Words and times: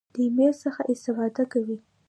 د 0.13 0.15
ایمیل 0.23 0.53
څخه 0.63 0.81
استفاده 0.93 1.43
کوئ؟ 1.51 1.75